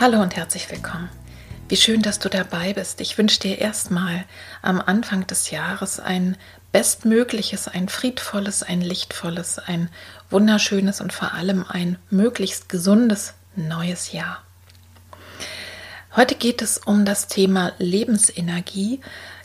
[0.00, 1.08] Hallo und herzlich willkommen.
[1.68, 3.00] Wie schön, dass du dabei bist.
[3.00, 4.26] Ich wünsche dir erstmal
[4.62, 6.36] am Anfang des Jahres ein
[6.70, 9.90] bestmögliches, ein friedvolles, ein lichtvolles, ein
[10.30, 14.44] wunderschönes und vor allem ein möglichst gesundes neues Jahr.
[16.14, 19.00] Heute geht es um das Thema Lebensenergie,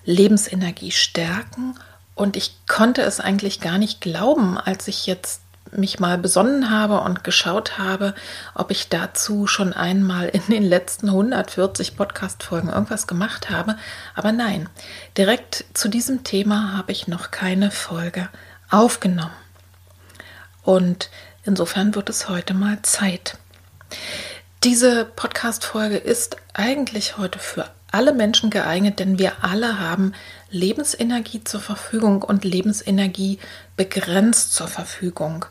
[0.06, 1.80] Lebensenergie stärken
[2.14, 5.42] und ich konnte es eigentlich gar nicht glauben, als ich jetzt
[5.78, 8.14] mich mal besonnen habe und geschaut habe,
[8.54, 13.78] ob ich dazu schon einmal in den letzten 140 Podcast-Folgen irgendwas gemacht habe.
[14.16, 14.70] Aber nein,
[15.18, 18.30] direkt zu diesem Thema habe ich noch keine Folge
[18.70, 19.32] aufgenommen.
[20.64, 21.10] Und
[21.44, 23.38] insofern wird es heute mal Zeit.
[24.64, 30.14] Diese Podcast-Folge ist eigentlich heute für alle Menschen geeignet, denn wir alle haben
[30.50, 33.40] Lebensenergie zur Verfügung und Lebensenergie
[33.78, 35.46] begrenzt zur Verfügung.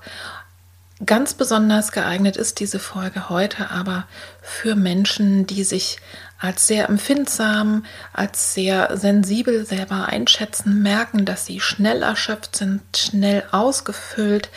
[1.06, 4.06] Ganz besonders geeignet ist diese Folge heute aber
[4.40, 5.98] für Menschen, die sich
[6.42, 13.44] als sehr empfindsam, als sehr sensibel selber einschätzen, merken, dass sie schnell erschöpft sind, schnell
[13.52, 14.50] ausgefüllt.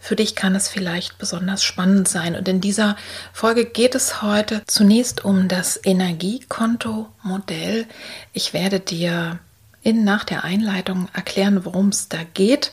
[0.00, 2.36] Für dich kann es vielleicht besonders spannend sein.
[2.36, 2.96] Und in dieser
[3.32, 7.86] Folge geht es heute zunächst um das Energiekonto-Modell.
[8.32, 9.40] Ich werde dir
[9.82, 12.70] in nach der Einleitung erklären, worum es da geht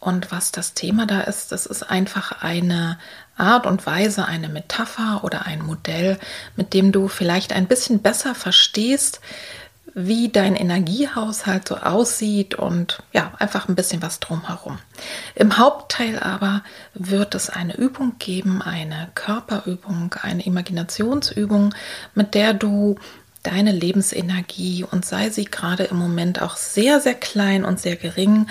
[0.00, 1.52] und was das Thema da ist.
[1.52, 2.98] Das ist einfach eine
[3.36, 6.18] Art und Weise, eine Metapher oder ein Modell,
[6.56, 9.20] mit dem du vielleicht ein bisschen besser verstehst,
[9.94, 14.78] wie dein Energiehaushalt so aussieht und ja, einfach ein bisschen was drumherum.
[15.34, 16.62] Im Hauptteil aber
[16.94, 21.74] wird es eine Übung geben, eine Körperübung, eine Imaginationsübung,
[22.14, 22.96] mit der du
[23.42, 28.46] deine Lebensenergie und sei sie gerade im Moment auch sehr, sehr klein und sehr gering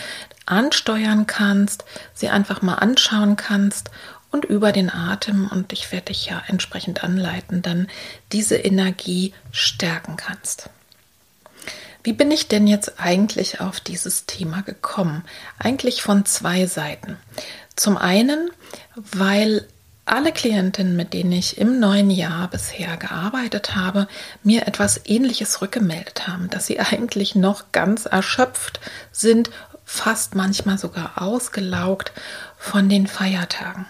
[0.47, 3.91] ansteuern kannst, sie einfach mal anschauen kannst
[4.31, 7.87] und über den Atem, und ich werde dich ja entsprechend anleiten, dann
[8.31, 10.69] diese Energie stärken kannst.
[12.03, 15.23] Wie bin ich denn jetzt eigentlich auf dieses Thema gekommen?
[15.59, 17.17] Eigentlich von zwei Seiten.
[17.75, 18.49] Zum einen,
[18.95, 19.67] weil
[20.07, 24.07] alle Klientinnen, mit denen ich im neuen Jahr bisher gearbeitet habe,
[24.41, 28.79] mir etwas Ähnliches rückgemeldet haben, dass sie eigentlich noch ganz erschöpft
[29.11, 29.49] sind,
[29.89, 32.11] fast manchmal sogar ausgelaugt
[32.57, 33.85] von den Feiertagen.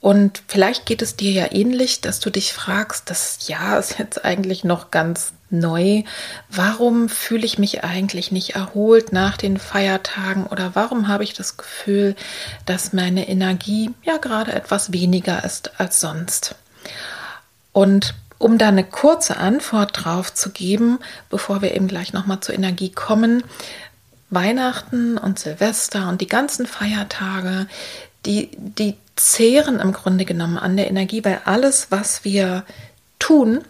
[0.00, 4.24] Und vielleicht geht es dir ja ähnlich, dass du dich fragst, das Jahr ist jetzt
[4.24, 6.02] eigentlich noch ganz neu.
[6.50, 11.56] Warum fühle ich mich eigentlich nicht erholt nach den Feiertagen oder warum habe ich das
[11.56, 12.14] Gefühl,
[12.66, 16.56] dass meine Energie ja gerade etwas weniger ist als sonst?
[17.72, 22.54] Und um da eine kurze Antwort drauf zu geben, bevor wir eben gleich nochmal zur
[22.54, 23.44] Energie kommen,
[24.30, 27.66] Weihnachten und Silvester und die ganzen Feiertage,
[28.26, 32.64] die, die zehren im Grunde genommen an der Energie, weil alles, was wir
[33.18, 33.64] tun,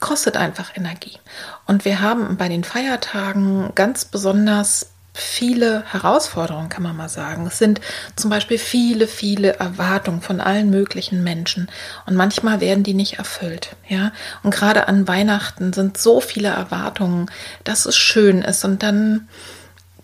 [0.00, 1.18] kostet einfach Energie.
[1.66, 7.46] Und wir haben bei den Feiertagen ganz besonders viele Herausforderungen, kann man mal sagen.
[7.46, 7.80] Es sind
[8.14, 11.68] zum Beispiel viele, viele Erwartungen von allen möglichen Menschen
[12.06, 13.76] und manchmal werden die nicht erfüllt.
[13.88, 14.12] Ja,
[14.42, 17.30] und gerade an Weihnachten sind so viele Erwartungen,
[17.64, 19.28] dass es schön ist und dann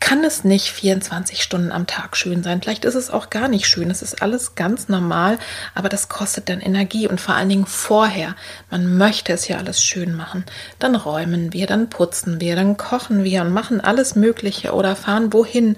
[0.02, 2.60] kann es nicht 24 Stunden am Tag schön sein.
[2.60, 3.88] Vielleicht ist es auch gar nicht schön.
[3.88, 5.38] Es ist alles ganz normal,
[5.76, 8.34] aber das kostet dann Energie und vor allen Dingen vorher.
[8.68, 10.44] Man möchte es ja alles schön machen.
[10.80, 15.32] Dann räumen wir, dann putzen wir, dann kochen wir und machen alles Mögliche oder fahren
[15.32, 15.76] wohin.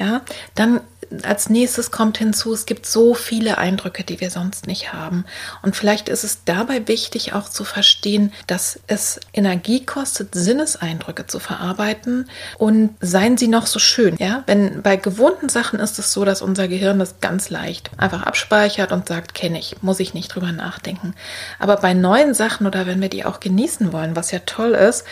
[0.00, 0.22] Ja,
[0.56, 0.80] dann
[1.22, 5.24] als nächstes kommt hinzu, es gibt so viele Eindrücke, die wir sonst nicht haben.
[5.62, 11.38] Und vielleicht ist es dabei wichtig auch zu verstehen, dass es Energie kostet, Sinneseindrücke zu
[11.38, 12.28] verarbeiten.
[12.58, 14.16] Und seien sie noch so schön.
[14.18, 18.22] Ja, wenn bei gewohnten Sachen ist es so, dass unser Gehirn das ganz leicht einfach
[18.22, 21.14] abspeichert und sagt, kenne ich, muss ich nicht drüber nachdenken.
[21.58, 25.04] Aber bei neuen Sachen oder wenn wir die auch genießen wollen, was ja toll ist,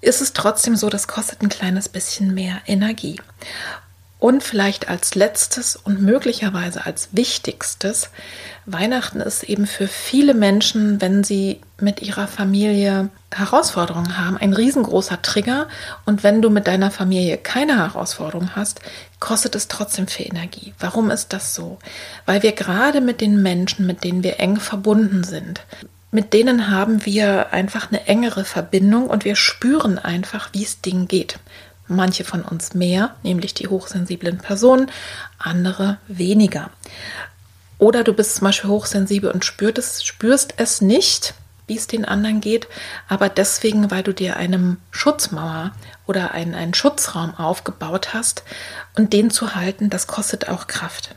[0.00, 3.20] ist es trotzdem so, das kostet ein kleines bisschen mehr Energie.
[4.20, 8.10] Und vielleicht als letztes und möglicherweise als wichtigstes,
[8.66, 15.22] Weihnachten ist eben für viele Menschen, wenn sie mit ihrer Familie Herausforderungen haben, ein riesengroßer
[15.22, 15.68] Trigger.
[16.04, 18.80] Und wenn du mit deiner Familie keine Herausforderung hast,
[19.20, 20.74] kostet es trotzdem viel Energie.
[20.80, 21.78] Warum ist das so?
[22.26, 25.60] Weil wir gerade mit den Menschen, mit denen wir eng verbunden sind,
[26.10, 31.06] mit denen haben wir einfach eine engere Verbindung und wir spüren einfach, wie es Ding
[31.06, 31.38] geht.
[31.88, 34.90] Manche von uns mehr, nämlich die hochsensiblen Personen,
[35.38, 36.70] andere weniger.
[37.78, 41.34] Oder du bist zum Beispiel hochsensibel und spürst es, spürst es nicht,
[41.66, 42.66] wie es den anderen geht,
[43.08, 45.72] aber deswegen, weil du dir eine Schutzmauer
[46.06, 48.42] oder einen, einen Schutzraum aufgebaut hast
[48.96, 51.14] und den zu halten, das kostet auch Kraft.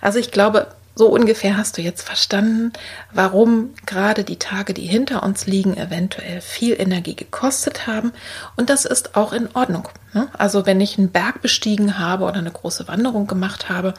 [0.00, 2.72] Also ich glaube, so ungefähr hast du jetzt verstanden,
[3.12, 8.12] warum gerade die Tage, die hinter uns liegen, eventuell viel Energie gekostet haben.
[8.56, 9.88] Und das ist auch in Ordnung.
[10.12, 10.28] Ne?
[10.38, 13.94] Also wenn ich einen Berg bestiegen habe oder eine große Wanderung gemacht habe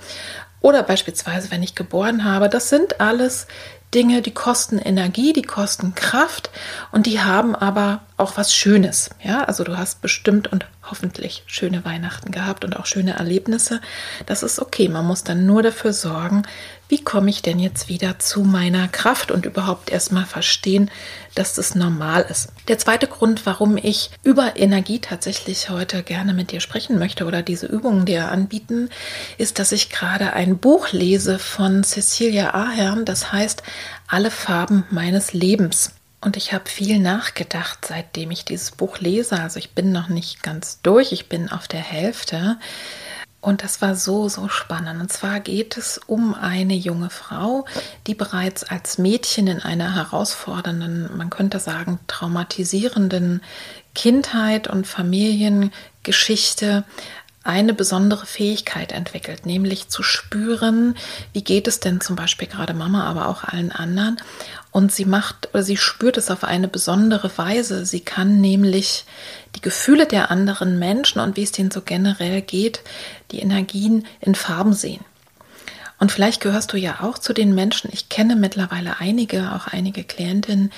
[0.62, 3.48] oder beispielsweise wenn ich geboren habe, das sind alles
[3.94, 6.50] Dinge, die kosten Energie, die kosten Kraft
[6.92, 9.10] und die haben aber auch was Schönes.
[9.24, 13.80] Ja, also du hast bestimmt und hoffentlich schöne Weihnachten gehabt und auch schöne Erlebnisse.
[14.26, 14.90] Das ist okay.
[14.90, 16.44] Man muss dann nur dafür sorgen,
[16.88, 20.92] wie komme ich denn jetzt wieder zu meiner Kraft und überhaupt erstmal verstehen,
[21.34, 22.50] dass das normal ist.
[22.68, 27.42] Der zweite Grund, warum ich über Energie tatsächlich heute gerne mit dir sprechen möchte oder
[27.42, 28.90] diese Übungen dir anbieten,
[29.38, 33.64] ist, dass ich gerade ein Buch lese von Cecilia Ahern, das heißt
[34.08, 35.92] Alle Farben meines Lebens.
[36.22, 39.40] Und ich habe viel nachgedacht, seitdem ich dieses Buch lese.
[39.40, 42.58] Also ich bin noch nicht ganz durch, ich bin auf der Hälfte.
[43.46, 45.00] Und das war so, so spannend.
[45.00, 47.66] Und zwar geht es um eine junge Frau,
[48.08, 53.44] die bereits als Mädchen in einer herausfordernden, man könnte sagen, traumatisierenden
[53.94, 56.86] Kindheit und Familiengeschichte
[57.44, 60.96] eine besondere Fähigkeit entwickelt, nämlich zu spüren,
[61.34, 64.18] wie geht es denn zum Beispiel gerade Mama, aber auch allen anderen.
[64.76, 67.86] Und sie macht oder sie spürt es auf eine besondere Weise.
[67.86, 69.06] Sie kann nämlich
[69.56, 72.82] die Gefühle der anderen Menschen und wie es denen so generell geht,
[73.32, 75.00] die Energien in Farben sehen.
[75.98, 80.04] Und vielleicht gehörst du ja auch zu den Menschen, ich kenne mittlerweile einige, auch einige
[80.04, 80.72] Klientinnen,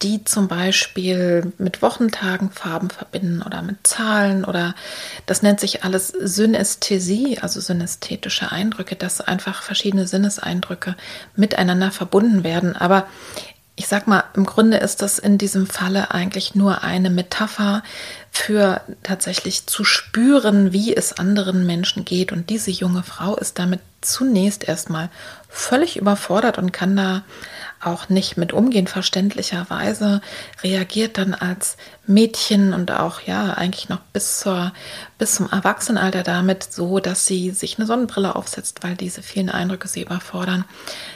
[0.00, 4.74] die zum Beispiel mit Wochentagen Farben verbinden oder mit Zahlen oder
[5.26, 10.96] das nennt sich alles Synästhesie, also synästhetische Eindrücke, dass einfach verschiedene Sinneseindrücke
[11.36, 12.74] miteinander verbunden werden.
[12.74, 13.06] Aber
[13.76, 17.82] ich sag mal, im Grunde ist das in diesem Falle eigentlich nur eine Metapher
[18.30, 22.32] für tatsächlich zu spüren, wie es anderen Menschen geht.
[22.32, 25.10] Und diese junge Frau ist damit zunächst erstmal
[25.48, 27.22] völlig überfordert und kann da
[27.80, 30.20] auch nicht mit umgehen, verständlicherweise,
[30.62, 31.76] reagiert dann als
[32.06, 34.72] Mädchen und auch ja eigentlich noch bis, zur,
[35.18, 39.88] bis zum Erwachsenenalter damit so, dass sie sich eine Sonnenbrille aufsetzt, weil diese vielen Eindrücke
[39.88, 40.64] sie überfordern,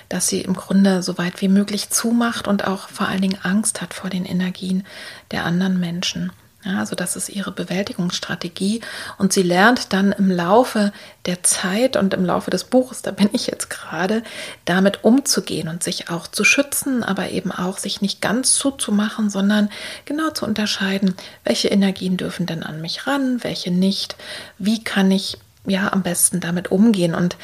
[0.08, 3.80] dass sie im Grunde so weit wie möglich zumacht und auch vor allen Dingen Angst
[3.80, 4.84] hat vor den Energien
[5.30, 6.32] der anderen Menschen.
[6.66, 8.80] Ja, also das ist ihre Bewältigungsstrategie
[9.18, 10.92] und sie lernt dann im Laufe
[11.24, 14.24] der Zeit und im Laufe des Buches, da bin ich jetzt gerade,
[14.64, 19.70] damit umzugehen und sich auch zu schützen, aber eben auch sich nicht ganz zuzumachen, sondern
[20.06, 21.14] genau zu unterscheiden,
[21.44, 24.16] welche Energien dürfen denn an mich ran, welche nicht,
[24.58, 27.36] wie kann ich ja am besten damit umgehen und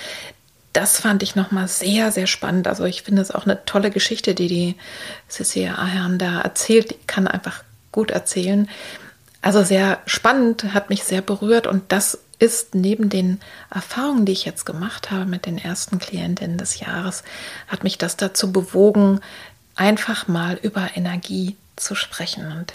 [0.72, 2.66] das fand ich nochmal sehr, sehr spannend.
[2.66, 4.74] Also ich finde es auch eine tolle Geschichte, die die
[5.28, 6.92] Cecilia Ahern da erzählt.
[6.92, 8.70] Die kann einfach gut erzählen.
[9.42, 14.44] Also sehr spannend, hat mich sehr berührt und das ist neben den Erfahrungen, die ich
[14.44, 17.22] jetzt gemacht habe mit den ersten Klientinnen des Jahres,
[17.68, 19.20] hat mich das dazu bewogen,
[19.76, 22.50] einfach mal über Energie zu sprechen.
[22.52, 22.74] Und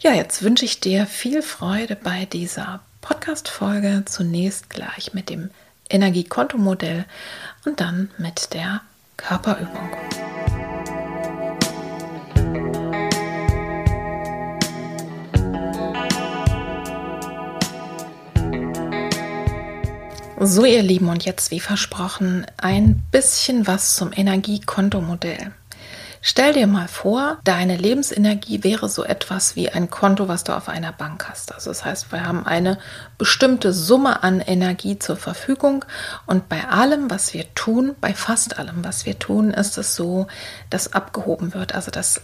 [0.00, 4.04] ja, jetzt wünsche ich dir viel Freude bei dieser Podcast-Folge.
[4.06, 5.50] Zunächst gleich mit dem
[5.90, 7.04] Energiekontomodell
[7.64, 8.82] und dann mit der
[9.16, 9.90] Körperübung.
[20.40, 25.50] So, ihr Lieben, und jetzt wie versprochen ein bisschen was zum Energiekontomodell.
[26.22, 30.68] Stell dir mal vor, deine Lebensenergie wäre so etwas wie ein Konto, was du auf
[30.68, 31.52] einer Bank hast.
[31.52, 32.78] Also das heißt, wir haben eine
[33.18, 35.84] bestimmte Summe an Energie zur Verfügung
[36.26, 40.28] und bei allem, was wir tun, bei fast allem, was wir tun, ist es so,
[40.70, 41.74] dass abgehoben wird.
[41.74, 42.20] Also dass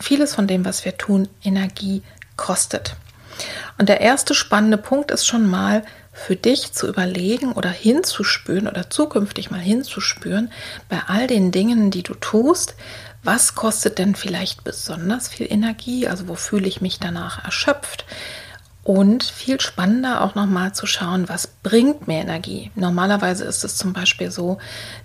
[0.00, 2.02] vieles von dem, was wir tun, Energie
[2.36, 2.96] kostet.
[3.76, 5.84] Und der erste spannende Punkt ist schon mal,
[6.18, 10.50] für dich zu überlegen oder hinzuspüren oder zukünftig mal hinzuspüren
[10.88, 12.74] bei all den Dingen, die du tust,
[13.22, 18.04] was kostet denn vielleicht besonders viel Energie, also wo fühle ich mich danach erschöpft,
[18.88, 22.70] und viel spannender auch nochmal zu schauen, was bringt mir Energie.
[22.74, 24.56] Normalerweise ist es zum Beispiel so,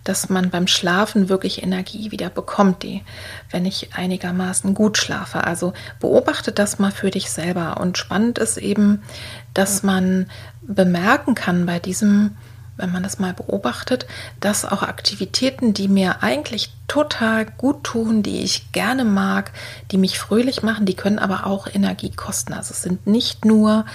[0.06, 3.04] dass man beim Schlafen wirklich Energie wieder bekommt, die,
[3.52, 5.44] wenn ich einigermaßen gut schlafe.
[5.44, 7.76] Also beobachte das mal für dich selber.
[7.82, 9.04] Und spannend ist eben,
[9.54, 10.28] dass man
[10.62, 12.38] bemerken kann bei diesem
[12.78, 14.08] wenn man das mal beobachtet,
[14.40, 19.52] dass auch Aktivitäten, die mir eigentlich total gut tun, die ich gerne mag,
[19.92, 22.54] die mich fröhlich machen, die können aber auch Energie kosten.
[22.54, 23.86] Also es sind nicht nur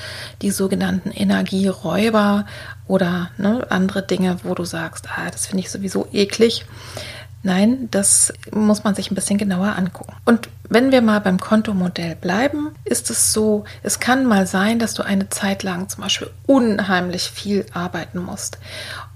[0.43, 2.47] die sogenannten Energieräuber
[2.87, 6.65] oder ne, andere Dinge, wo du sagst, ah, das finde ich sowieso eklig.
[7.43, 10.15] Nein, das muss man sich ein bisschen genauer angucken.
[10.25, 14.95] Und wenn wir mal beim Kontomodell bleiben, ist es so, es kann mal sein, dass
[14.95, 18.59] du eine Zeit lang zum Beispiel unheimlich viel arbeiten musst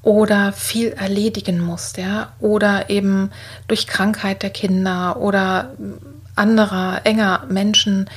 [0.02, 3.30] oder viel erledigen musst, ja, oder eben
[3.66, 5.72] durch Krankheit der Kinder oder
[6.34, 8.08] anderer enger Menschen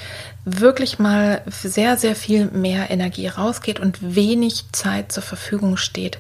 [0.46, 6.20] wirklich mal sehr, sehr viel mehr Energie rausgeht und wenig Zeit zur Verfügung steht,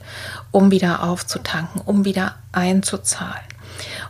[0.52, 3.55] um wieder aufzutanken, um wieder einzuzahlen.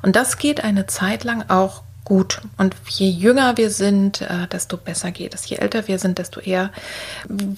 [0.02, 2.40] Und das geht eine Zeit lang auch gut.
[2.58, 5.50] Und je jünger wir sind, äh, desto besser geht es.
[5.50, 6.72] Je älter wir sind, desto eher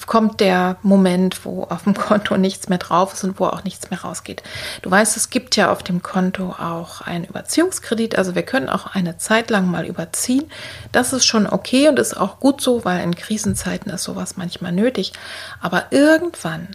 [0.08, 3.92] kommt der Moment, wo auf dem Konto nichts mehr drauf ist und wo auch nichts
[3.92, 4.42] mehr rausgeht.
[4.82, 8.18] Du weißt, es gibt ja auf dem Konto auch einen Überziehungskredit.
[8.18, 10.46] Also wir können auch eine Zeit lang mal überziehen.
[10.94, 14.72] Das ist schon okay und ist auch gut so, weil in Krisenzeiten ist sowas manchmal
[14.72, 15.12] nötig.
[15.62, 16.70] Aber irgendwann,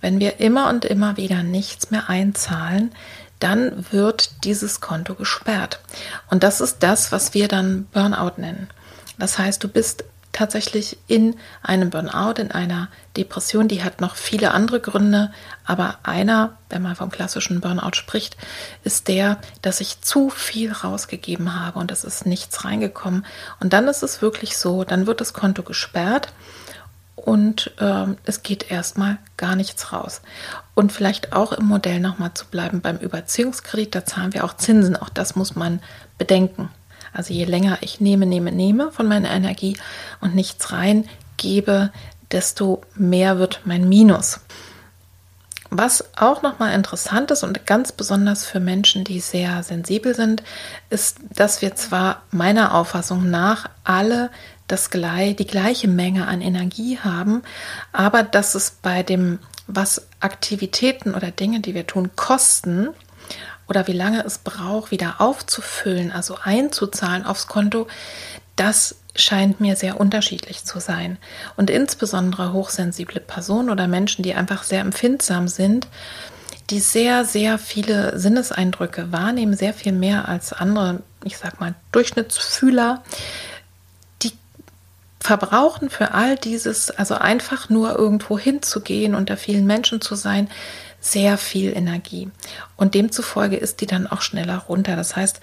[0.00, 2.92] wenn wir immer und immer wieder nichts mehr einzahlen,
[3.42, 5.80] dann wird dieses Konto gesperrt.
[6.30, 8.68] Und das ist das, was wir dann Burnout nennen.
[9.18, 14.52] Das heißt, du bist tatsächlich in einem Burnout, in einer Depression, die hat noch viele
[14.52, 15.30] andere Gründe,
[15.66, 18.36] aber einer, wenn man vom klassischen Burnout spricht,
[18.82, 23.26] ist der, dass ich zu viel rausgegeben habe und es ist nichts reingekommen.
[23.60, 26.32] Und dann ist es wirklich so, dann wird das Konto gesperrt
[27.24, 30.22] und äh, es geht erstmal gar nichts raus.
[30.74, 34.96] Und vielleicht auch im Modell nochmal zu bleiben beim Überziehungskredit, da zahlen wir auch Zinsen,
[34.96, 35.80] auch das muss man
[36.18, 36.68] bedenken.
[37.12, 39.76] Also je länger ich nehme, nehme, nehme von meiner Energie
[40.20, 41.92] und nichts reingebe,
[42.30, 44.40] desto mehr wird mein Minus.
[45.74, 50.42] Was auch nochmal interessant ist und ganz besonders für Menschen, die sehr sensibel sind,
[50.90, 54.30] ist, dass wir zwar meiner Auffassung nach alle
[54.68, 57.42] das, die gleiche Menge an Energie haben,
[57.92, 62.88] aber dass es bei dem, was Aktivitäten oder Dinge, die wir tun, kosten
[63.68, 67.86] oder wie lange es braucht, wieder aufzufüllen, also einzuzahlen aufs Konto,
[68.56, 71.18] das scheint mir sehr unterschiedlich zu sein.
[71.56, 75.86] Und insbesondere hochsensible Personen oder Menschen, die einfach sehr empfindsam sind,
[76.70, 83.02] die sehr, sehr viele Sinneseindrücke wahrnehmen, sehr viel mehr als andere, ich sag mal, Durchschnittsfühler,
[85.22, 90.50] verbrauchen für all dieses, also einfach nur irgendwo hinzugehen, unter vielen Menschen zu sein,
[91.00, 92.30] sehr viel Energie.
[92.76, 94.96] Und demzufolge ist die dann auch schneller runter.
[94.96, 95.40] Das heißt,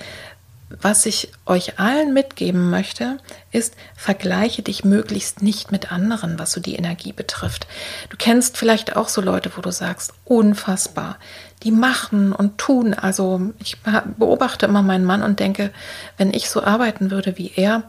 [0.82, 3.18] was ich euch allen mitgeben möchte,
[3.52, 7.66] ist, vergleiche dich möglichst nicht mit anderen, was so die Energie betrifft.
[8.10, 11.18] Du kennst vielleicht auch so Leute, wo du sagst, unfassbar,
[11.64, 12.94] die machen und tun.
[12.94, 13.78] Also ich
[14.18, 15.72] beobachte immer meinen Mann und denke,
[16.18, 17.84] wenn ich so arbeiten würde wie er,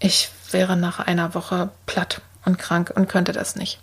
[0.00, 3.80] ich wäre nach einer Woche platt und krank und könnte das nicht.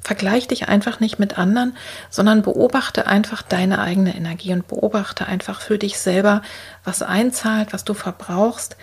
[0.00, 1.76] Vergleich dich einfach nicht mit anderen,
[2.10, 6.42] sondern beobachte einfach deine eigene Energie und beobachte einfach für dich selber,
[6.82, 8.76] was einzahlt, was du verbrauchst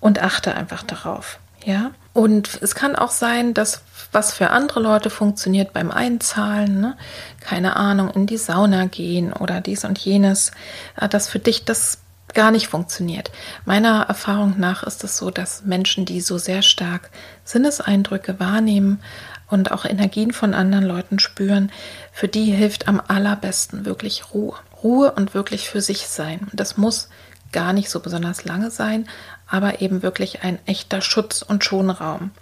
[0.00, 1.38] und achte einfach darauf.
[1.64, 6.96] Ja, und es kann auch sein, dass was für andere Leute funktioniert beim Einzahlen, ne?
[7.40, 10.52] keine Ahnung, in die Sauna gehen oder dies und jenes,
[11.00, 11.98] äh, dass für dich das
[12.36, 13.32] gar nicht funktioniert.
[13.64, 17.10] Meiner Erfahrung nach ist es so, dass Menschen, die so sehr stark
[17.44, 19.00] Sinneseindrücke wahrnehmen
[19.48, 21.72] und auch Energien von anderen Leuten spüren,
[22.12, 24.54] für die hilft am allerbesten wirklich Ruhe.
[24.82, 26.46] Ruhe und wirklich für sich sein.
[26.52, 27.08] Das muss
[27.52, 29.08] gar nicht so besonders lange sein,
[29.48, 32.32] aber eben wirklich ein echter Schutz- und Schonraum.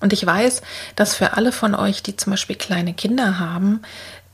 [0.00, 0.62] Und ich weiß,
[0.94, 3.80] dass für alle von euch, die zum Beispiel kleine Kinder haben,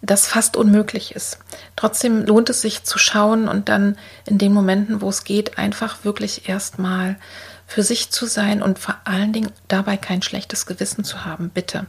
[0.06, 1.38] das fast unmöglich ist.
[1.76, 3.96] Trotzdem lohnt es sich zu schauen und dann
[4.26, 7.16] in den Momenten, wo es geht, einfach wirklich erstmal
[7.66, 11.86] für sich zu sein und vor allen Dingen dabei kein schlechtes Gewissen zu haben, bitte.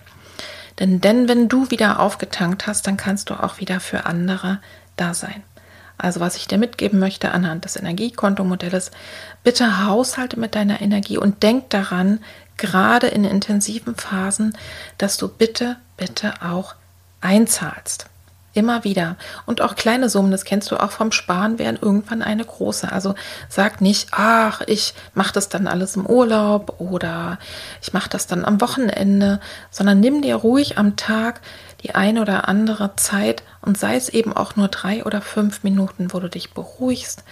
[0.80, 4.60] Denn, denn wenn du wieder aufgetankt hast, dann kannst du auch wieder für andere
[4.96, 5.44] da sein.
[5.98, 8.92] Also was ich dir mitgeben möchte anhand des Energiekontomodells,
[9.44, 12.20] bitte haushalte mit deiner Energie und denk daran,
[12.58, 14.58] gerade in intensiven Phasen,
[14.98, 16.76] dass du bitte, bitte auch
[17.26, 18.08] einzahlst.
[18.54, 19.18] Immer wieder.
[19.46, 22.90] Und auch kleine Summen, das kennst du auch vom Sparen, werden irgendwann eine große.
[22.90, 23.14] Also
[23.50, 27.38] sag nicht, ach, ich mache das dann alles im Urlaub oder
[27.82, 29.42] ich mache das dann am Wochenende,
[29.72, 31.42] sondern nimm dir ruhig am Tag
[31.84, 36.14] die eine oder andere Zeit und sei es eben auch nur drei oder fünf Minuten,
[36.14, 37.26] wo du dich beruhigst,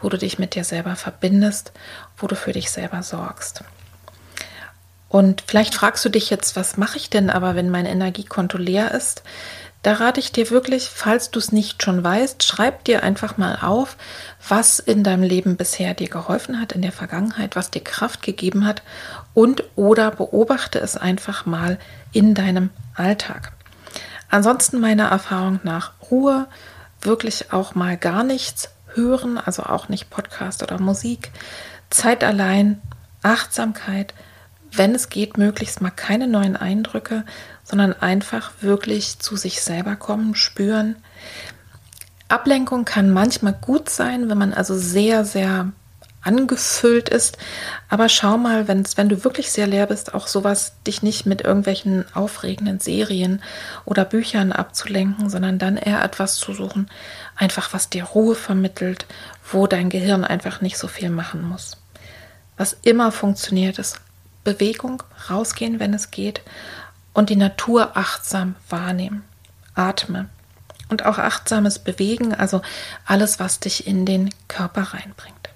[0.00, 1.72] wo du dich mit dir selber verbindest,
[2.16, 3.64] wo du für dich selber sorgst.
[5.08, 8.92] Und vielleicht fragst du dich jetzt, was mache ich denn aber, wenn mein Energiekonto leer
[8.92, 9.22] ist?
[9.82, 13.60] Da rate ich dir wirklich, falls du es nicht schon weißt, schreib dir einfach mal
[13.62, 13.96] auf,
[14.46, 18.66] was in deinem Leben bisher dir geholfen hat in der Vergangenheit, was dir Kraft gegeben
[18.66, 18.82] hat
[19.34, 21.78] und oder beobachte es einfach mal
[22.12, 23.52] in deinem Alltag.
[24.30, 26.48] Ansonsten meiner Erfahrung nach Ruhe,
[27.00, 31.30] wirklich auch mal gar nichts hören, also auch nicht Podcast oder Musik,
[31.88, 32.82] Zeit allein,
[33.22, 34.12] Achtsamkeit,
[34.72, 37.24] wenn es geht, möglichst mal keine neuen Eindrücke,
[37.64, 40.96] sondern einfach wirklich zu sich selber kommen, spüren.
[42.28, 45.72] Ablenkung kann manchmal gut sein, wenn man also sehr, sehr
[46.22, 47.38] angefüllt ist.
[47.88, 51.40] Aber schau mal, wenn's, wenn du wirklich sehr leer bist, auch sowas, dich nicht mit
[51.40, 53.42] irgendwelchen aufregenden Serien
[53.84, 56.90] oder Büchern abzulenken, sondern dann eher etwas zu suchen,
[57.36, 59.06] einfach was dir Ruhe vermittelt,
[59.50, 61.78] wo dein Gehirn einfach nicht so viel machen muss.
[62.56, 64.00] Was immer funktioniert, ist
[64.48, 66.40] Bewegung, rausgehen, wenn es geht
[67.12, 69.24] und die Natur achtsam wahrnehmen.
[69.74, 70.30] Atme.
[70.88, 72.62] Und auch achtsames Bewegen, also
[73.04, 75.50] alles, was dich in den Körper reinbringt.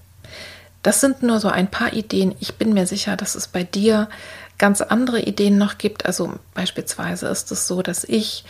[0.83, 2.35] Das sind nur so ein paar Ideen.
[2.41, 4.11] Ich bin mir sicher, dass es bei dir
[4.59, 6.05] ganz andere Ideen noch gibt.
[6.05, 8.45] Also beispielsweise ist es so, dass ich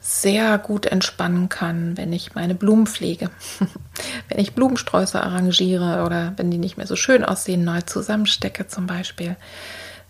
[0.00, 3.30] sehr gut entspannen kann, wenn ich meine Blumen pflege,
[4.28, 8.86] wenn ich Blumensträuße arrangiere oder wenn die nicht mehr so schön aussehen, neu zusammenstecke zum
[8.86, 9.36] Beispiel.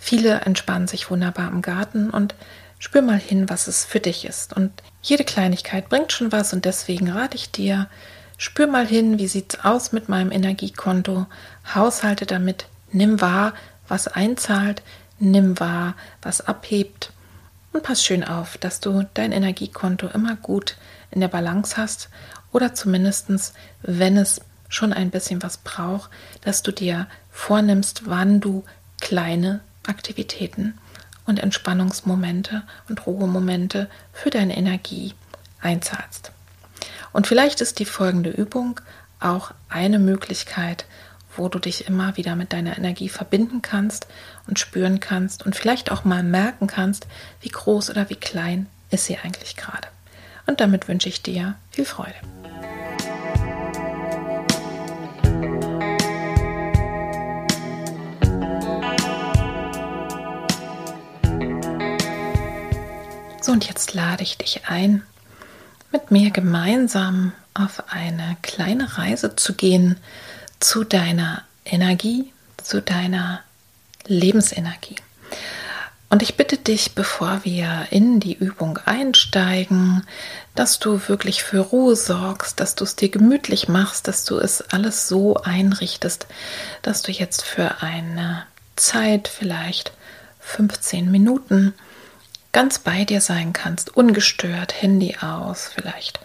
[0.02, 2.34] Viele entspannen sich wunderbar im Garten und
[2.78, 4.54] spür mal hin, was es für dich ist.
[4.54, 7.86] Und jede Kleinigkeit bringt schon was und deswegen rate ich dir,
[8.38, 11.26] spür mal hin, wie sieht es aus mit meinem Energiekonto,
[11.74, 13.52] haushalte damit, nimm wahr,
[13.88, 14.82] was einzahlt,
[15.18, 17.12] nimm wahr, was abhebt
[17.74, 20.76] und pass schön auf, dass du dein Energiekonto immer gut
[21.10, 22.08] in der Balance hast
[22.52, 28.64] oder zumindestens, wenn es schon ein bisschen was braucht, dass du dir vornimmst, wann du
[28.98, 30.78] kleine Aktivitäten
[31.26, 35.12] und Entspannungsmomente und Ruhemomente für deine Energie
[35.60, 36.32] einzahlst.
[37.12, 38.80] Und vielleicht ist die folgende Übung
[39.18, 40.86] auch eine Möglichkeit,
[41.36, 44.06] wo du dich immer wieder mit deiner Energie verbinden kannst
[44.46, 47.06] und spüren kannst und vielleicht auch mal merken kannst,
[47.40, 49.88] wie groß oder wie klein ist sie eigentlich gerade.
[50.46, 52.14] Und damit wünsche ich dir viel Freude.
[63.50, 65.02] Und jetzt lade ich dich ein,
[65.92, 69.96] mit mir gemeinsam auf eine kleine Reise zu gehen
[70.60, 72.32] zu deiner Energie,
[72.62, 73.40] zu deiner
[74.06, 74.96] Lebensenergie.
[76.10, 80.04] Und ich bitte dich, bevor wir in die Übung einsteigen,
[80.54, 84.60] dass du wirklich für Ruhe sorgst, dass du es dir gemütlich machst, dass du es
[84.60, 86.26] alles so einrichtest,
[86.82, 88.44] dass du jetzt für eine
[88.76, 89.92] Zeit, vielleicht
[90.40, 91.74] 15 Minuten,
[92.52, 96.20] ganz bei dir sein kannst, ungestört, Handy aus, vielleicht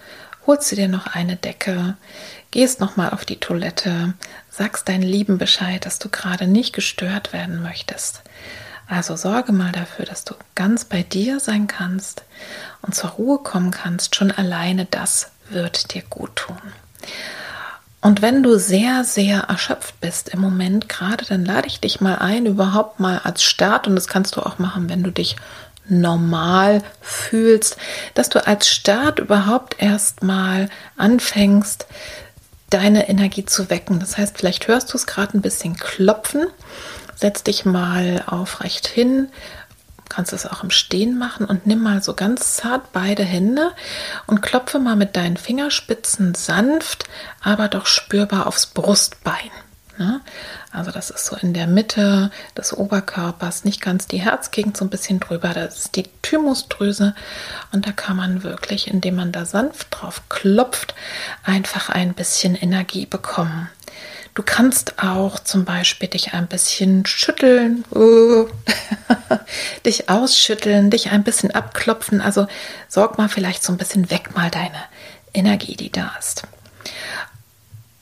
[0.48, 1.98] holst du dir noch eine Decke,
[2.52, 4.14] gehst noch mal auf die Toilette,
[4.50, 8.22] sagst deinen Lieben Bescheid, dass du gerade nicht gestört werden möchtest.
[8.88, 12.24] Also sorge mal dafür, dass du ganz bei dir sein kannst
[12.82, 14.16] und zur Ruhe kommen kannst.
[14.16, 16.58] Schon alleine das wird dir gut tun.
[18.02, 22.20] Und wenn du sehr, sehr erschöpft bist im Moment gerade, dann lade ich dich mal
[22.20, 25.36] ein, überhaupt mal als Start, und das kannst du auch machen, wenn du dich
[25.88, 27.78] normal fühlst,
[28.14, 31.86] dass du als Start überhaupt erstmal anfängst,
[32.70, 34.00] deine Energie zu wecken.
[34.00, 36.48] Das heißt, vielleicht hörst du es gerade ein bisschen klopfen.
[37.16, 39.30] Setz dich mal aufrecht hin,
[40.10, 43.72] kannst es auch im Stehen machen und nimm mal so ganz zart beide Hände
[44.28, 47.06] und klopfe mal mit deinen Fingerspitzen sanft,
[47.42, 49.52] aber doch spürbar aufs Brustbein.
[49.98, 50.22] Ne?
[50.72, 54.90] Also das ist so in der Mitte des Oberkörpers, nicht ganz die Herzgegend, so ein
[54.90, 55.54] bisschen drüber.
[55.54, 57.16] Das ist die Thymusdrüse
[57.72, 60.96] und da kann man wirklich, indem man da sanft drauf klopft,
[61.44, 63.70] einfach ein bisschen Energie bekommen.
[64.34, 67.86] Du kannst auch zum Beispiel dich ein bisschen schütteln,
[69.86, 72.20] dich ausschütteln, dich ein bisschen abklopfen.
[72.20, 72.48] Also
[72.90, 74.84] sorg mal vielleicht so ein bisschen weg mal deine
[75.34, 76.44] Energie, die da ist.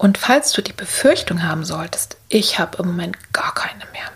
[0.03, 4.11] Und falls du die Befürchtung haben solltest, ich habe im Moment gar keine mehr,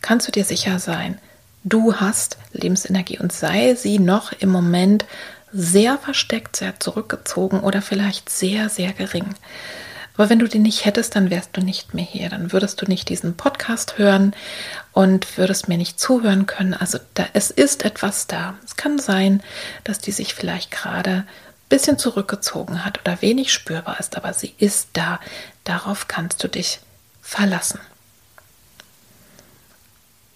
[0.00, 1.18] kannst du dir sicher sein,
[1.64, 5.06] du hast Lebensenergie und sei sie noch im Moment
[5.52, 9.34] sehr versteckt, sehr zurückgezogen oder vielleicht sehr, sehr gering.
[10.14, 12.28] Aber wenn du die nicht hättest, dann wärst du nicht mehr hier.
[12.28, 14.36] Dann würdest du nicht diesen Podcast hören
[14.92, 16.74] und würdest mir nicht zuhören können.
[16.74, 18.54] Also da, es ist etwas da.
[18.64, 19.42] Es kann sein,
[19.82, 21.24] dass die sich vielleicht gerade
[21.70, 25.18] bisschen zurückgezogen hat oder wenig spürbar ist, aber sie ist da.
[25.64, 26.80] Darauf kannst du dich
[27.22, 27.80] verlassen.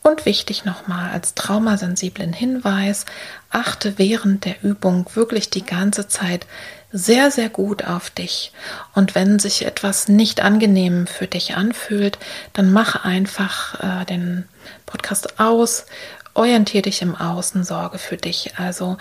[0.03, 3.07] Und wichtig nochmal als traumasensiblen Hinweis,
[3.51, 6.47] achte während der Übung wirklich die ganze Zeit
[6.93, 8.53] sehr, sehr gut auf dich.
[8.95, 12.19] Und wenn sich etwas nicht angenehm für dich anfühlt,
[12.53, 14.47] dann mach einfach äh, den
[14.85, 15.87] Podcast aus,
[16.35, 18.59] orientiere dich im Außen, sorge für dich.
[18.59, 18.99] Also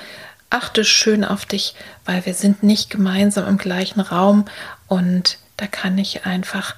[0.54, 4.46] achte schön auf dich, weil wir sind nicht gemeinsam im gleichen Raum
[4.88, 6.76] und da kann ich einfach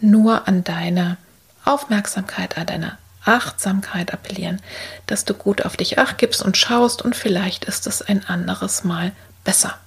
[0.00, 1.16] nur an deine
[1.64, 4.62] Aufmerksamkeit, an deine Achtsamkeit appellieren,
[5.06, 8.84] dass du gut auf dich acht gibst und schaust und vielleicht ist es ein anderes
[8.84, 9.12] Mal
[9.44, 9.78] besser.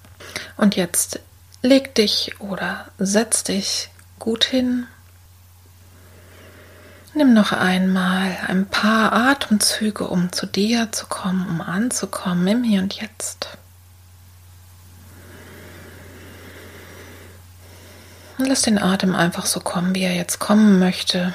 [0.58, 1.20] Und jetzt
[1.64, 4.86] leg dich oder setz dich gut hin
[7.14, 12.82] Nimm noch einmal ein paar Atemzüge, um zu dir zu kommen, um anzukommen im Hier
[12.82, 13.50] und Jetzt.
[18.38, 21.34] Und lass den Atem einfach so kommen, wie er jetzt kommen möchte.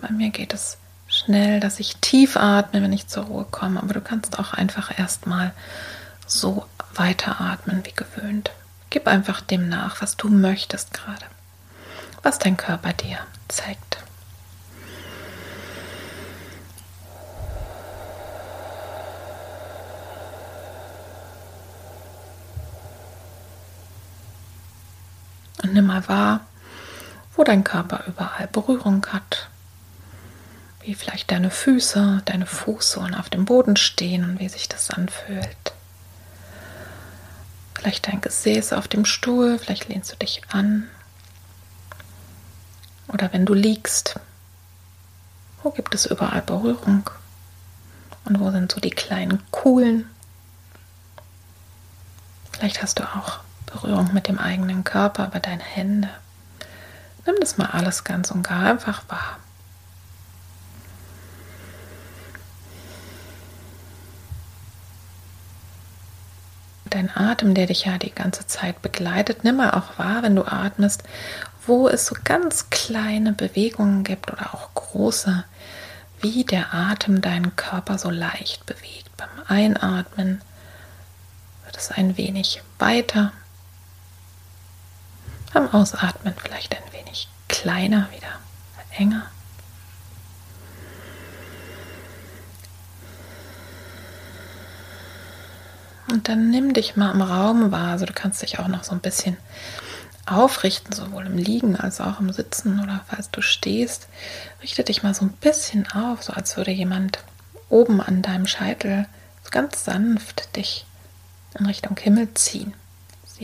[0.00, 3.94] Bei mir geht es schnell, dass ich tief atme, wenn ich zur Ruhe komme, aber
[3.94, 5.52] du kannst auch einfach erstmal
[6.26, 8.50] so weiteratmen wie gewöhnt.
[8.90, 11.24] Gib einfach dem nach, was du möchtest gerade,
[12.24, 13.98] was dein Körper dir zeigt.
[25.64, 26.40] Und nimm mal wahr,
[27.36, 29.48] wo dein Körper überall Berührung hat.
[30.80, 35.72] Wie vielleicht deine Füße, deine Fußsohlen auf dem Boden stehen und wie sich das anfühlt.
[37.74, 40.88] Vielleicht dein Gesäß auf dem Stuhl, vielleicht lehnst du dich an.
[43.08, 44.18] Oder wenn du liegst,
[45.62, 47.08] wo gibt es überall Berührung?
[48.24, 50.08] Und wo sind so die kleinen Kuhlen?
[52.52, 53.43] Vielleicht hast du auch
[53.74, 56.08] Berührung mit dem eigenen Körper, aber deine Hände.
[57.26, 59.38] Nimm das mal alles ganz und gar einfach wahr.
[66.84, 70.44] Dein Atem, der dich ja die ganze Zeit begleitet, nimm mal auch wahr, wenn du
[70.44, 71.02] atmest,
[71.66, 75.44] wo es so ganz kleine Bewegungen gibt oder auch große,
[76.20, 79.10] wie der Atem deinen Körper so leicht bewegt.
[79.16, 80.40] Beim Einatmen
[81.64, 83.32] wird es ein wenig weiter
[85.54, 88.28] beim Ausatmen vielleicht ein wenig kleiner wieder,
[88.98, 89.22] enger.
[96.10, 97.92] Und dann nimm dich mal im Raum wahr.
[97.92, 99.36] Also du kannst dich auch noch so ein bisschen
[100.26, 104.08] aufrichten, sowohl im Liegen als auch im Sitzen oder falls du stehst.
[104.62, 107.18] Richte dich mal so ein bisschen auf, so als würde jemand
[107.68, 109.06] oben an deinem Scheitel
[109.42, 110.86] so ganz sanft dich
[111.58, 112.74] in Richtung Himmel ziehen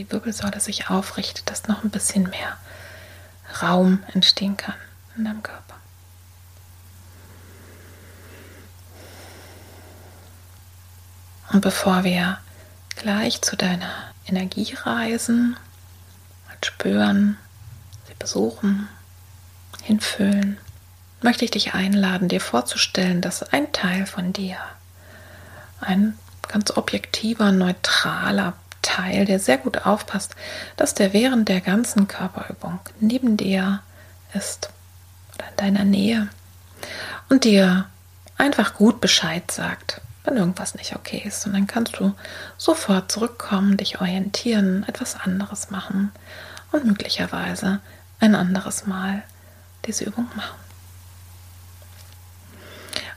[0.00, 2.56] die Wirbelsäule sich aufrichtet, dass noch ein bisschen mehr
[3.60, 4.76] Raum entstehen kann
[5.16, 5.74] in deinem Körper.
[11.52, 12.38] Und bevor wir
[12.96, 13.92] gleich zu deiner
[14.26, 15.56] Energie reisen,
[16.64, 17.36] spüren,
[18.06, 18.88] sie besuchen,
[19.82, 20.58] hinfüllen,
[21.20, 24.56] möchte ich dich einladen, dir vorzustellen, dass ein Teil von dir,
[25.80, 30.36] ein ganz objektiver, neutraler Teil, der sehr gut aufpasst,
[30.76, 33.82] dass der während der ganzen Körperübung neben dir
[34.34, 34.70] ist
[35.34, 36.28] oder in deiner Nähe
[37.28, 37.86] und dir
[38.36, 41.46] einfach gut Bescheid sagt, wenn irgendwas nicht okay ist.
[41.46, 42.14] Und dann kannst du
[42.56, 46.12] sofort zurückkommen, dich orientieren, etwas anderes machen
[46.72, 47.80] und möglicherweise
[48.18, 49.22] ein anderes Mal
[49.86, 50.58] diese Übung machen.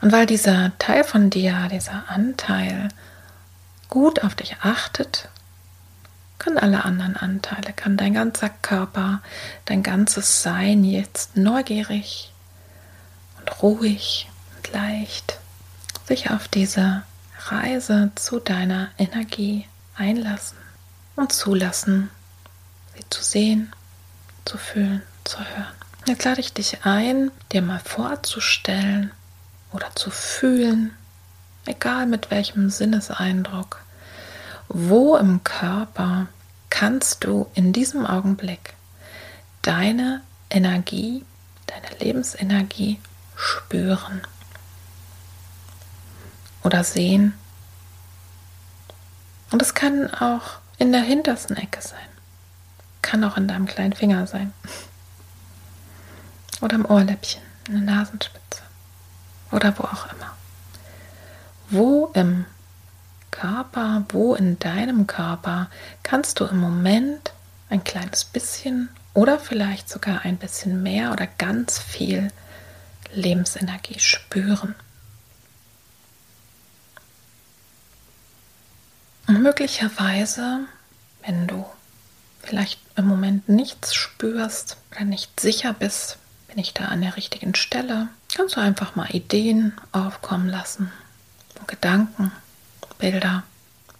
[0.00, 2.88] Und weil dieser Teil von dir, dieser Anteil
[3.88, 5.28] gut auf dich achtet
[6.38, 9.22] können alle anderen Anteile, kann dein ganzer Körper,
[9.64, 12.32] dein ganzes Sein jetzt neugierig
[13.38, 15.38] und ruhig und leicht
[16.06, 17.02] sich auf diese
[17.46, 19.66] Reise zu deiner Energie
[19.96, 20.58] einlassen
[21.16, 22.10] und zulassen,
[22.96, 23.72] sie zu sehen,
[24.44, 25.72] zu fühlen, zu hören.
[26.06, 29.10] Jetzt lade ich dich ein, dir mal vorzustellen
[29.72, 30.94] oder zu fühlen,
[31.64, 33.83] egal mit welchem Sinneseindruck,
[34.68, 36.26] wo im Körper
[36.70, 38.74] kannst du in diesem Augenblick
[39.62, 41.24] deine Energie,
[41.66, 43.00] deine Lebensenergie
[43.36, 44.22] spüren
[46.62, 47.34] oder sehen.
[49.50, 51.98] Und es kann auch in der hintersten Ecke sein.
[53.02, 54.52] Kann auch in deinem kleinen Finger sein.
[56.60, 58.62] Oder im Ohrläppchen, in der Nasenspitze.
[59.52, 60.36] Oder wo auch immer.
[61.70, 62.46] Wo im
[63.34, 65.68] Körper, wo in deinem Körper
[66.04, 67.32] kannst du im Moment
[67.68, 72.30] ein kleines bisschen oder vielleicht sogar ein bisschen mehr oder ganz viel
[73.12, 74.76] Lebensenergie spüren.
[79.26, 80.60] Und möglicherweise,
[81.26, 81.66] wenn du
[82.40, 87.56] vielleicht im Moment nichts spürst oder nicht sicher bist, bin ich da an der richtigen
[87.56, 90.92] Stelle, kannst du einfach mal Ideen aufkommen lassen
[91.58, 92.30] und Gedanken,
[93.04, 93.42] Bilder.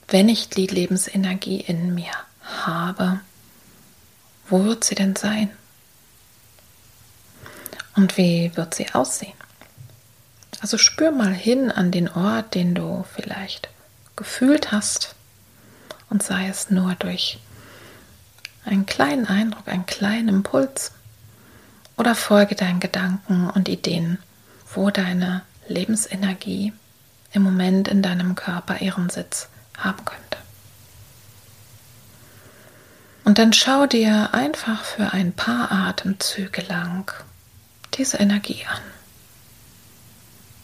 [0.08, 2.12] Wenn ich die Lebensenergie in mir
[2.42, 3.20] habe,
[4.48, 5.50] wo wird sie denn sein?
[7.96, 9.34] Und wie wird sie aussehen?
[10.62, 13.68] Also spür mal hin an den Ort, den du vielleicht
[14.16, 15.14] gefühlt hast
[16.08, 17.38] und sei es nur durch
[18.64, 20.92] einen kleinen Eindruck, einen kleinen Impuls
[21.98, 24.16] oder folge deinen Gedanken und Ideen,
[24.72, 26.72] wo deine Lebensenergie
[27.34, 30.38] im Moment in deinem Körper ihren Sitz haben könnte.
[33.24, 37.12] Und dann schau dir einfach für ein paar Atemzüge lang
[37.94, 38.82] diese Energie an.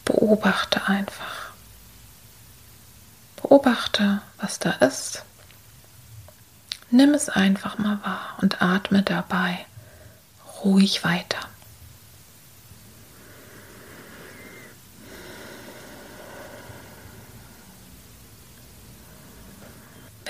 [0.05, 1.51] Beobachte einfach.
[3.41, 5.23] Beobachte, was da ist.
[6.91, 9.65] Nimm es einfach mal wahr und atme dabei
[10.63, 11.39] ruhig weiter.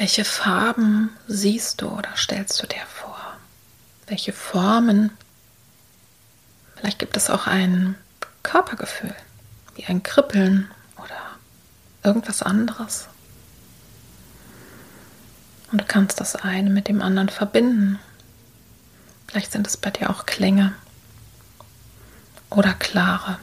[0.02, 3.22] Welche Farben siehst du oder stellst du dir vor?
[4.08, 5.12] Welche Formen?
[6.76, 7.94] Vielleicht gibt es auch ein
[8.42, 9.14] Körpergefühl,
[9.76, 11.20] wie ein Kribbeln oder
[12.04, 13.10] irgendwas anderes.
[15.72, 18.00] Und du kannst das eine mit dem anderen verbinden
[19.28, 20.74] Vielleicht sind es bei dir auch Klänge
[22.50, 23.38] oder klare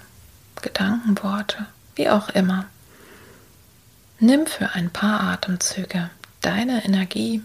[0.61, 2.65] Gedankenworte, wie auch immer.
[4.19, 6.11] Nimm für ein paar Atemzüge
[6.41, 7.43] deine Energie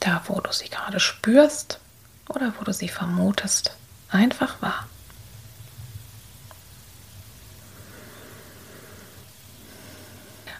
[0.00, 1.80] da, wo du sie gerade spürst
[2.28, 3.72] oder wo du sie vermutest,
[4.08, 4.86] einfach wahr.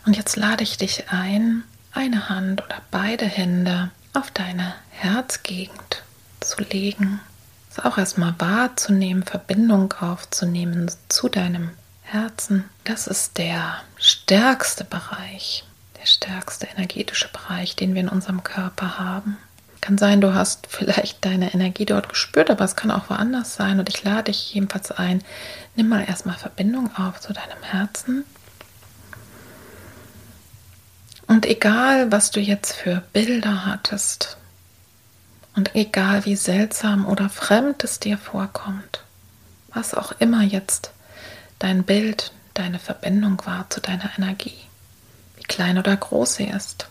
[0.04, 6.02] Und jetzt lade ich dich ein, eine Hand oder beide Hände auf deine Herzgegend
[6.40, 7.20] zu legen,
[7.70, 11.70] es auch erstmal wahrzunehmen, Verbindung aufzunehmen zu deinem
[12.02, 12.64] Herzen.
[12.84, 15.64] Das ist der stärkste Bereich,
[16.06, 19.36] der stärkste energetische Bereich, den wir in unserem Körper haben.
[19.80, 23.78] Kann sein, du hast vielleicht deine Energie dort gespürt, aber es kann auch woanders sein.
[23.78, 25.22] Und ich lade dich jedenfalls ein,
[25.74, 28.24] nimm mal erstmal Verbindung auf zu deinem Herzen.
[31.26, 34.36] Und egal, was du jetzt für Bilder hattest,
[35.56, 39.02] und egal wie seltsam oder fremd es dir vorkommt,
[39.72, 40.92] was auch immer jetzt
[41.58, 44.65] dein Bild, deine Verbindung war zu deiner Energie,
[45.48, 46.88] klein oder groß sie ist,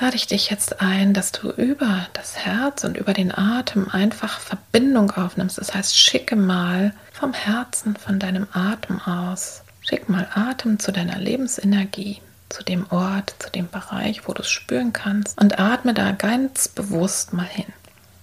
[0.00, 4.40] lade ich dich jetzt ein, dass du über das Herz und über den Atem einfach
[4.40, 5.58] Verbindung aufnimmst.
[5.58, 11.18] Das heißt, schicke mal vom Herzen, von deinem Atem aus, schick mal Atem zu deiner
[11.18, 16.12] Lebensenergie zu dem Ort, zu dem Bereich, wo du es spüren kannst und atme da
[16.12, 17.66] ganz bewusst mal hin.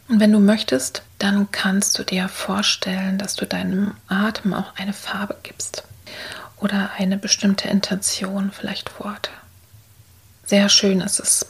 [0.07, 4.93] Und wenn du möchtest, dann kannst du dir vorstellen, dass du deinem Atem auch eine
[4.93, 5.83] Farbe gibst
[6.63, 9.29] oder eine bestimmte Intention, vielleicht Worte.
[10.45, 11.45] Sehr schön ist es,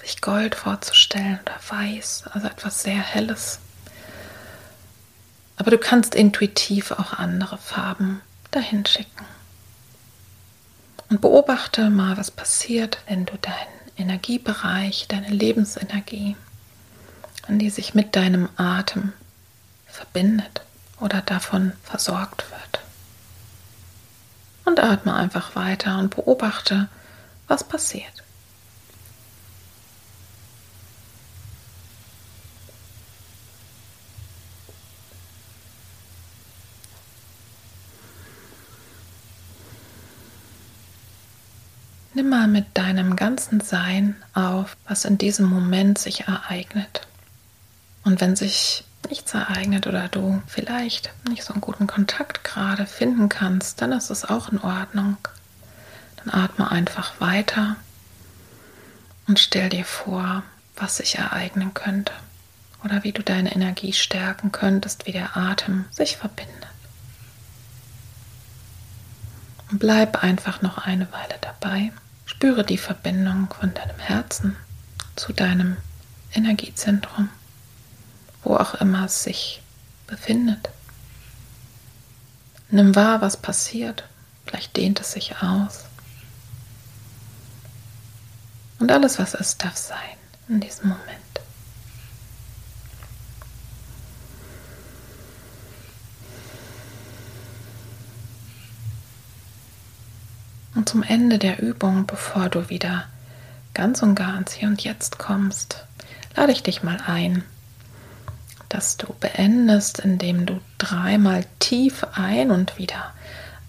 [0.00, 3.58] sich Gold vorzustellen oder Weiß, also etwas sehr Helles.
[5.58, 9.26] Aber du kannst intuitiv auch andere Farben dahin schicken.
[11.10, 13.56] Und beobachte mal, was passiert, wenn du deinen
[13.98, 16.34] Energiebereich, deine Lebensenergie,
[17.46, 19.12] an die sich mit deinem Atem
[19.86, 20.62] verbindet
[20.98, 22.85] oder davon versorgt wird
[24.66, 26.88] und atme einfach weiter und beobachte,
[27.48, 28.12] was passiert.
[42.12, 47.06] Nimm mal mit deinem ganzen Sein auf, was in diesem Moment sich ereignet.
[48.04, 53.28] Und wenn sich nichts ereignet oder du vielleicht nicht so einen guten Kontakt gerade finden
[53.28, 55.16] kannst, dann ist es auch in Ordnung.
[56.16, 57.76] Dann atme einfach weiter
[59.26, 60.42] und stell dir vor,
[60.76, 62.12] was sich ereignen könnte
[62.84, 66.66] oder wie du deine Energie stärken könntest, wie der Atem sich verbindet.
[69.70, 71.92] Und bleib einfach noch eine Weile dabei.
[72.24, 74.56] Spüre die Verbindung von deinem Herzen
[75.16, 75.76] zu deinem
[76.32, 77.30] Energiezentrum,
[78.46, 79.60] wo auch immer es sich
[80.06, 80.70] befindet.
[82.70, 84.04] Nimm wahr, was passiert.
[84.46, 85.84] Vielleicht dehnt es sich aus.
[88.78, 89.98] Und alles, was ist, darf sein
[90.48, 91.06] in diesem Moment.
[100.76, 103.08] Und zum Ende der Übung, bevor du wieder
[103.74, 105.84] ganz und gar ins Hier und Jetzt kommst,
[106.36, 107.42] lade ich dich mal ein,
[108.68, 113.12] dass du beendest, indem du dreimal tief ein und wieder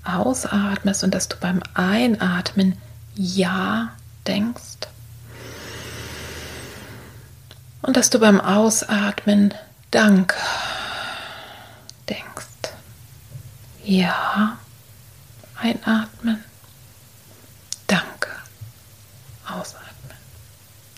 [0.03, 2.77] ausatmest und dass du beim Einatmen
[3.15, 3.89] Ja
[4.25, 4.87] denkst
[7.81, 9.53] und dass du beim Ausatmen
[9.91, 10.35] Danke
[12.09, 12.45] denkst.
[13.83, 14.57] Ja,
[15.55, 16.43] einatmen.
[17.87, 18.29] Danke.
[19.47, 20.17] Ausatmen.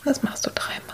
[0.03, 0.88] Das machst du dreimal.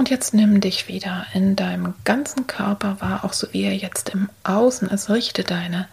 [0.00, 4.08] Und jetzt nimm dich wieder in deinem ganzen Körper wahr, auch so wie er jetzt
[4.08, 5.10] im Außen ist.
[5.10, 5.88] Richte deine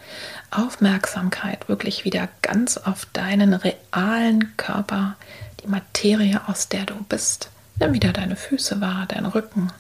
[0.49, 5.17] Aufmerksamkeit wirklich wieder ganz auf deinen realen Körper,
[5.61, 7.49] die Materie, aus der du bist.
[7.81, 9.73] Nimm wieder deine Füße wahr, deinen Rücken,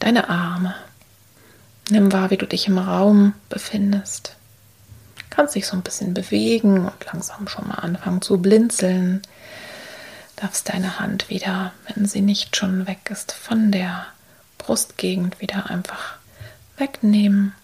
[0.00, 0.74] deine Arme.
[1.88, 4.36] Nimm wahr, wie du dich im Raum befindest.
[5.30, 9.22] Kannst dich so ein bisschen bewegen und langsam schon mal anfangen zu blinzeln
[10.36, 14.06] darfst deine Hand wieder, wenn sie nicht schon weg ist, von der
[14.58, 16.16] Brustgegend wieder einfach
[16.76, 17.54] wegnehmen.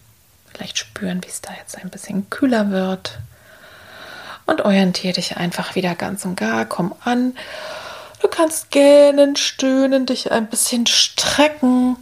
[0.52, 3.18] Vielleicht spüren, wie es da jetzt ein bisschen kühler wird.
[4.46, 6.64] Und orientiere dich einfach wieder ganz und gar.
[6.64, 7.36] Komm an.
[8.20, 11.96] Du kannst gähnen, stöhnen, dich ein bisschen strecken.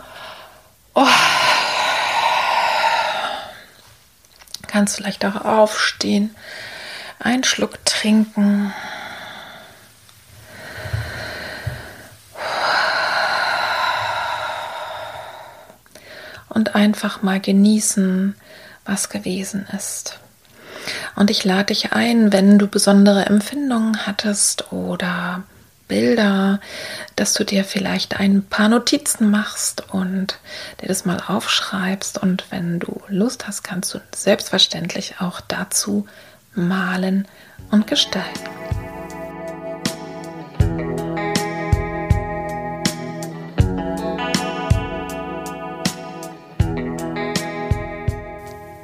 [0.94, 1.06] Oh.
[4.66, 6.34] Kannst vielleicht auch aufstehen,
[7.18, 8.72] einen Schluck trinken.
[16.50, 18.34] Und einfach mal genießen,
[18.84, 20.18] was gewesen ist.
[21.16, 25.44] Und ich lade dich ein, wenn du besondere Empfindungen hattest oder
[25.88, 26.60] Bilder,
[27.16, 30.38] dass du dir vielleicht ein paar Notizen machst und
[30.80, 32.18] dir das mal aufschreibst.
[32.18, 36.06] Und wenn du Lust hast, kannst du selbstverständlich auch dazu
[36.54, 37.26] malen
[37.70, 38.50] und gestalten.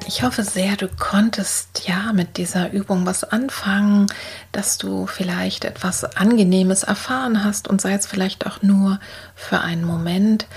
[0.09, 4.07] Ich hoffe sehr, du konntest ja mit dieser Übung was anfangen,
[4.53, 9.01] dass du vielleicht etwas Angenehmes erfahren hast und sei es vielleicht auch nur
[9.35, 10.47] für einen Moment.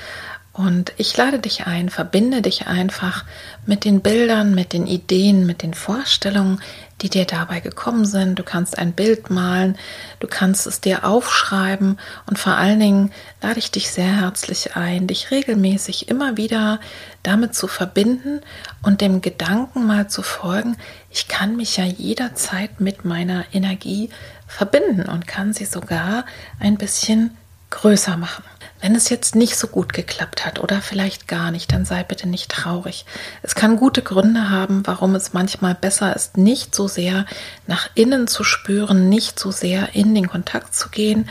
[0.52, 3.24] Und ich lade dich ein, verbinde dich einfach
[3.66, 6.60] mit den Bildern, mit den Ideen, mit den Vorstellungen,
[7.02, 8.38] die dir dabei gekommen sind.
[8.38, 9.78] Du kannst ein Bild malen,
[10.18, 15.06] du kannst es dir aufschreiben und vor allen Dingen lade ich dich sehr herzlich ein,
[15.06, 16.80] dich regelmäßig immer wieder
[17.22, 18.40] damit zu verbinden
[18.82, 20.76] und dem Gedanken mal zu folgen,
[21.10, 24.10] ich kann mich ja jederzeit mit meiner Energie
[24.46, 26.24] verbinden und kann sie sogar
[26.58, 27.36] ein bisschen
[27.70, 28.42] größer machen.
[28.80, 32.28] Wenn es jetzt nicht so gut geklappt hat oder vielleicht gar nicht, dann sei bitte
[32.28, 33.04] nicht traurig.
[33.42, 37.26] Es kann gute Gründe haben, warum es manchmal besser ist, nicht so sehr
[37.66, 41.28] nach innen zu spüren, nicht so sehr in den Kontakt zu gehen.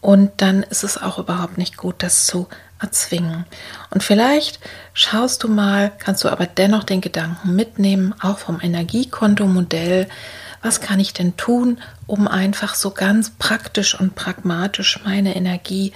[0.00, 2.46] Und dann ist es auch überhaupt nicht gut, das zu
[2.80, 3.46] erzwingen.
[3.90, 4.60] Und vielleicht
[4.92, 10.08] schaust du mal, kannst du aber dennoch den Gedanken mitnehmen, auch vom Energiekontomodell,
[10.62, 15.92] was kann ich denn tun, um einfach so ganz praktisch und pragmatisch meine Energie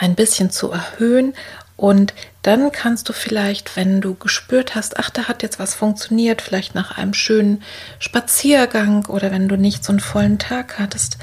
[0.00, 1.34] ein bisschen zu erhöhen.
[1.76, 6.42] Und dann kannst du vielleicht, wenn du gespürt hast, ach, da hat jetzt was funktioniert,
[6.42, 7.62] vielleicht nach einem schönen
[7.98, 11.16] Spaziergang oder wenn du nicht so einen vollen Tag hattest,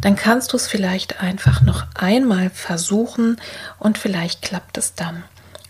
[0.00, 3.38] dann kannst du es vielleicht einfach noch einmal versuchen
[3.78, 5.24] und vielleicht klappt es dann.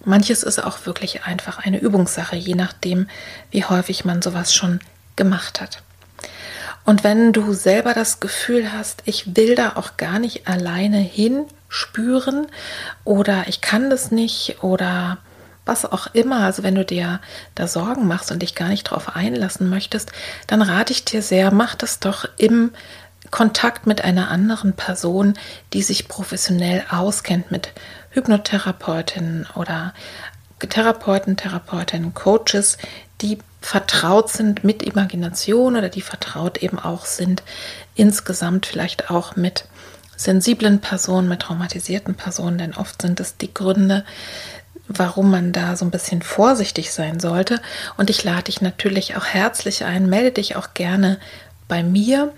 [0.05, 3.09] Manches ist auch wirklich einfach eine Übungssache, je nachdem,
[3.51, 4.81] wie häufig man sowas schon
[5.16, 5.83] gemacht hat.
[6.85, 11.01] Und wenn du selber das Gefühl hast, ich will da auch gar nicht alleine
[11.71, 12.49] hinspüren
[13.05, 15.18] oder ich kann das nicht oder
[15.66, 17.21] was auch immer, also wenn du dir
[17.55, 20.11] da Sorgen machst und dich gar nicht darauf einlassen möchtest,
[20.47, 22.73] dann rate ich dir sehr, mach das doch im
[23.31, 25.35] Kontakt mit einer anderen Person,
[25.73, 27.71] die sich professionell auskennt mit
[28.11, 29.95] Hypnotherapeutinnen oder
[30.59, 32.77] Therapeuten, Therapeutinnen, Coaches,
[33.21, 37.43] die vertraut sind mit Imagination oder die vertraut eben auch sind
[37.95, 39.66] insgesamt vielleicht auch mit
[40.23, 44.05] sensiblen Personen, mit traumatisierten Personen, denn oft sind es die Gründe,
[44.87, 47.61] warum man da so ein bisschen vorsichtig sein sollte.
[47.97, 51.18] Und ich lade dich natürlich auch herzlich ein, melde dich auch gerne
[51.68, 52.33] bei mir.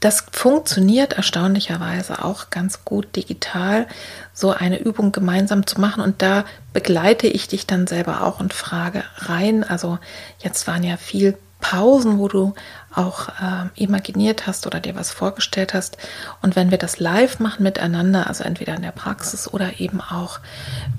[0.00, 3.86] Das funktioniert erstaunlicherweise auch ganz gut digital,
[4.32, 6.02] so eine Übung gemeinsam zu machen.
[6.02, 9.62] Und da begleite ich dich dann selber auch und frage rein.
[9.62, 9.98] Also
[10.38, 11.36] jetzt waren ja viel
[11.68, 12.54] Pausen, wo du
[12.94, 15.98] auch äh, imaginiert hast oder dir was vorgestellt hast.
[16.40, 20.38] Und wenn wir das live machen miteinander, also entweder in der Praxis oder eben auch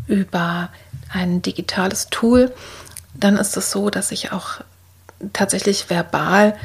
[0.07, 0.67] über
[1.09, 2.53] ein digitales Tool,
[3.13, 4.55] dann ist es so, dass ich auch
[5.31, 6.57] tatsächlich verbal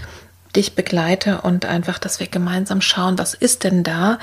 [0.57, 4.18] dich begleite und einfach, dass wir gemeinsam schauen, was ist denn da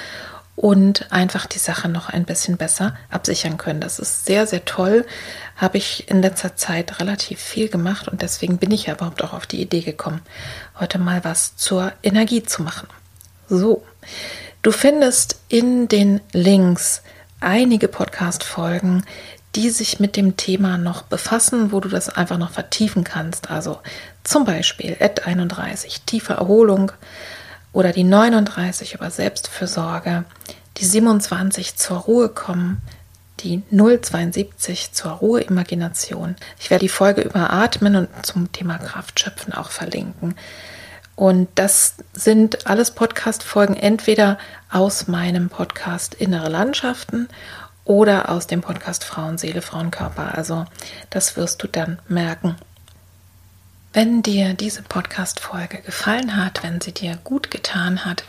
[0.60, 3.80] und einfach die Sache noch ein bisschen besser absichern können.
[3.80, 5.05] Das ist sehr, sehr toll.
[5.55, 9.32] Habe ich in letzter Zeit relativ viel gemacht und deswegen bin ich ja überhaupt auch
[9.32, 10.20] auf die Idee gekommen,
[10.78, 12.89] heute mal was zur Energie zu machen.
[13.47, 13.86] So,
[14.62, 17.03] du findest in den Links
[17.39, 19.05] einige Podcast-Folgen,
[19.55, 23.49] die sich mit dem Thema noch befassen, wo du das einfach noch vertiefen kannst.
[23.49, 23.80] Also
[24.26, 26.91] zum Beispiel Ad 31, tiefe Erholung
[27.72, 30.26] oder die 39 über Selbstfürsorge,
[30.78, 32.82] die 27 zur Ruhe kommen,
[33.41, 36.36] die 072 zur Ruhe Imagination.
[36.59, 40.36] Ich werde die Folge über Atmen und zum Thema Kraftschöpfen auch verlinken.
[41.15, 44.38] Und das sind alles Podcast-Folgen entweder
[44.72, 47.28] aus meinem Podcast Innere Landschaften
[47.84, 50.38] oder aus dem Podcast Frauenseele, Frauenkörper.
[50.38, 50.65] Also
[51.09, 52.55] das wirst du dann merken.
[54.01, 58.23] Wenn dir diese Podcast-Folge gefallen hat, wenn sie dir gut getan hat,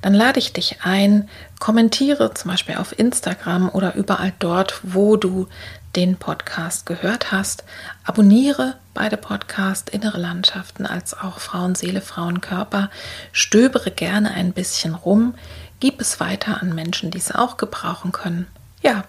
[0.00, 5.48] dann lade ich dich ein, kommentiere zum Beispiel auf Instagram oder überall dort, wo du
[5.96, 7.64] den Podcast gehört hast.
[8.04, 12.88] Abonniere beide Podcasts, Innere Landschaften als auch Frauenseele, Frauenkörper.
[13.32, 15.34] Stöbere gerne ein bisschen rum.
[15.80, 18.46] Gib es weiter an Menschen, die es auch gebrauchen können.
[18.86, 19.02] Ja,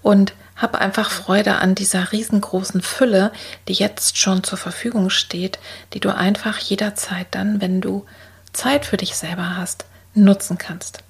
[0.00, 3.32] und habe einfach Freude an dieser riesengroßen Fülle,
[3.66, 5.58] die jetzt schon zur Verfügung steht,
[5.92, 8.06] die du einfach jederzeit dann, wenn du
[8.52, 11.02] Zeit für dich selber hast, nutzen kannst.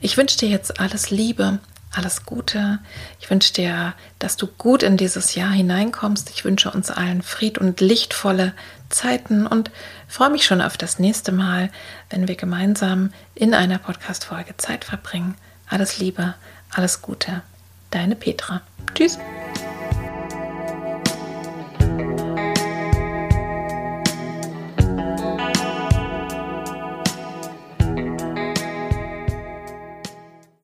[0.00, 1.60] Ich wünsche dir jetzt alles Liebe,
[1.92, 2.80] alles Gute.
[3.20, 6.30] Ich wünsche dir, dass du gut in dieses Jahr hineinkommst.
[6.30, 8.52] Ich wünsche uns allen Fried und lichtvolle
[8.88, 9.70] Zeiten und
[10.08, 11.70] freue mich schon auf das nächste Mal,
[12.10, 15.36] wenn wir gemeinsam in einer Podcast-Folge Zeit verbringen.
[15.68, 16.34] Alles Liebe,
[16.74, 17.42] alles Gute.
[17.90, 18.62] Deine Petra.
[18.94, 19.18] Tschüss.